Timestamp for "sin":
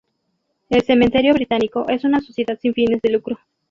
2.59-2.73